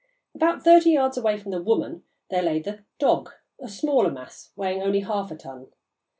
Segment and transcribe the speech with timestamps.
[0.33, 2.01] About thirty yards away from the "woman"
[2.31, 5.67] there lay the "dog," a smaller mass weighing only half a ton.